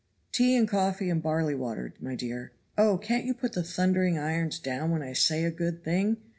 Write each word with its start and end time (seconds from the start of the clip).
"Tea 0.31 0.55
and 0.55 0.67
coffee 0.67 1.11
and 1.11 1.21
barley 1.21 1.53
water, 1.53 1.93
my 1.99 2.15
dear. 2.15 2.53
Oh! 2.75 2.97
can't 2.97 3.23
you 3.25 3.35
put 3.35 3.53
the 3.53 3.61
thundering 3.63 4.17
irons 4.17 4.57
down 4.57 4.89
when 4.89 5.03
I 5.03 5.13
say 5.13 5.43
a 5.45 5.51
good 5.51 5.83
thing? 5.83 6.17